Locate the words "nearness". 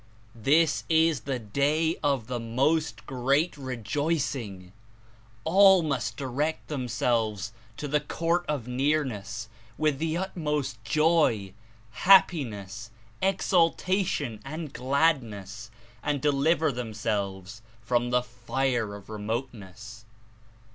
8.67-9.47